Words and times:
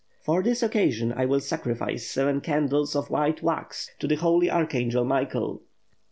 For 0.23 0.41
this 0.41 0.63
occasion, 0.63 1.13
I 1.15 1.27
will 1.27 1.41
sacrifice 1.41 2.07
seven 2.07 2.41
candles 2.41 2.95
of 2.95 3.11
white 3.11 3.43
wax 3.43 3.91
to 3.99 4.07
the 4.07 4.15
Holy 4.15 4.49
Archangel 4.49 5.05
Michael." 5.05 5.61